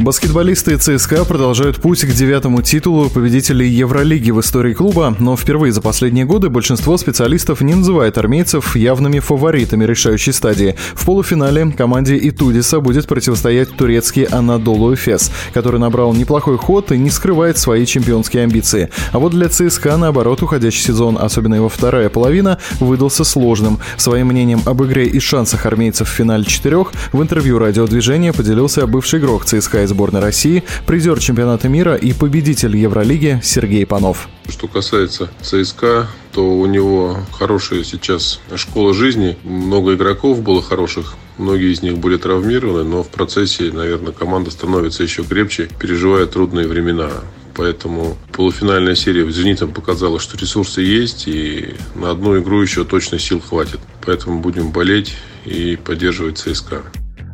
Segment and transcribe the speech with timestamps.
[0.00, 5.80] Баскетболисты ЦСКА продолжают путь к девятому титулу победителей Евролиги в истории клуба, но впервые за
[5.80, 10.74] последние годы большинство специалистов не называет армейцев явными фаворитами решающей стадии.
[10.94, 17.10] В полуфинале команде Итудиса будет противостоять турецкий Анадолу Эфес, который набрал неплохой ход и не
[17.10, 18.90] скрывает свои чемпионские амбиции.
[19.12, 23.78] А вот для ЦСКА, наоборот, уходящий сезон, особенно его вторая половина, выдался сложным.
[23.96, 29.20] Своим мнением об игре и шансах армейцев в финале четырех в интервью радиодвижения поделился бывший
[29.20, 34.28] игрок ЦСКА из сборной России, призер чемпионата мира и победитель Евролиги Сергей Панов.
[34.48, 39.36] Что касается ЦСКА, то у него хорошая сейчас школа жизни.
[39.44, 45.02] Много игроков было хороших, многие из них были травмированы, но в процессе, наверное, команда становится
[45.02, 47.10] еще крепче, переживая трудные времена.
[47.54, 53.18] Поэтому полуфинальная серия с «Зенитом» показала, что ресурсы есть, и на одну игру еще точно
[53.18, 53.78] сил хватит.
[54.04, 56.82] Поэтому будем болеть и поддерживать ЦСКА.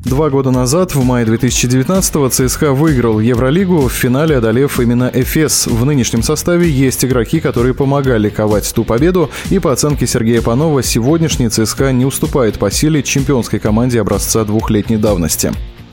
[0.05, 5.67] Два года назад, в мае 2019-го, ЦСКА выиграл Евролигу, в финале одолев именно Эфес.
[5.67, 10.83] В нынешнем составе есть игроки, которые помогали ковать ту победу, и по оценке Сергея Панова,
[10.83, 15.53] сегодняшний ЦСКА не уступает по силе чемпионской команде образца двухлетней давности.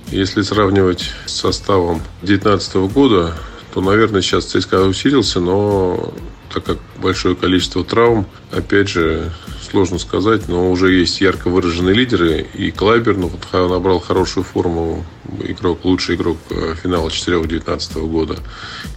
[0.09, 3.33] Если сравнивать с составом 2019 года,
[3.73, 6.13] то, наверное, сейчас ЦСКА усилился, но
[6.53, 9.33] так как большое количество травм, опять же,
[9.69, 12.45] сложно сказать, но уже есть ярко выраженные лидеры.
[12.53, 15.05] И Клайбер ну, вот, набрал хорошую форму,
[15.43, 18.37] игрок, лучший игрок э, финала 4-19 года.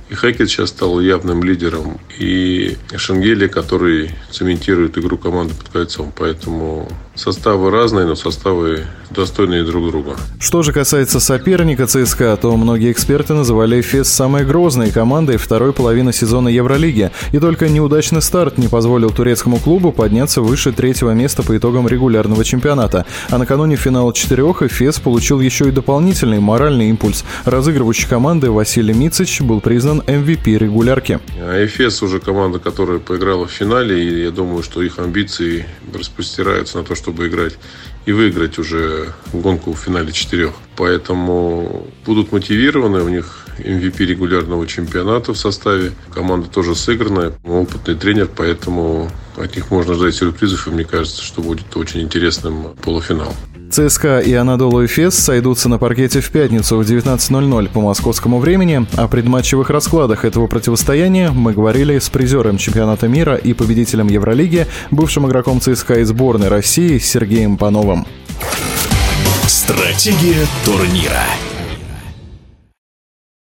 [0.08, 2.00] И Хакет сейчас стал явным лидером.
[2.18, 6.12] И Шенгели, который цементирует игру команды под кольцом.
[6.16, 6.88] Поэтому
[7.20, 10.16] составы разные, но составы достойные друг друга.
[10.38, 16.12] Что же касается соперника ЦСКА, то многие эксперты называли Эфес самой грозной командой второй половины
[16.12, 17.10] сезона Евролиги.
[17.32, 22.44] И только неудачный старт не позволил турецкому клубу подняться выше третьего места по итогам регулярного
[22.44, 23.04] чемпионата.
[23.28, 27.24] А накануне финала четырех Эфес получил еще и дополнительный моральный импульс.
[27.44, 31.20] Разыгрывающий команды Василий Мицич был признан MVP регулярки.
[31.38, 36.78] А Эфес уже команда, которая поиграла в финале, и я думаю, что их амбиции распростираются
[36.78, 37.58] на то, чтобы играть
[38.06, 40.52] и выиграть уже гонку в финале четырех.
[40.76, 45.92] Поэтому будут мотивированы, у них MVP регулярного чемпионата в составе.
[46.14, 51.42] Команда тоже сыгранная, опытный тренер, поэтому от них можно ждать сюрпризов, и мне кажется, что
[51.42, 53.34] будет очень интересным полуфинал.
[53.70, 58.86] ЦСКА и Анадолу Эфес сойдутся на паркете в пятницу в 19.00 по московскому времени.
[58.96, 65.26] О предматчевых раскладах этого противостояния мы говорили с призером чемпионата мира и победителем Евролиги, бывшим
[65.28, 68.06] игроком ЦСКА и сборной России Сергеем Пановым.
[69.46, 71.24] Стратегия турнира.